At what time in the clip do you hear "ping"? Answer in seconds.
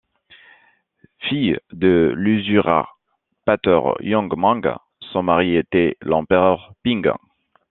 6.81-7.11